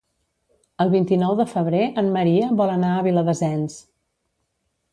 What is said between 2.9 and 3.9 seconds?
a Viladasens.